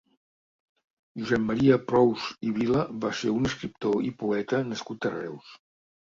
[1.19, 5.55] Josep Maria Prous i Vila va ser un escriptor i poeta nascut a Reus.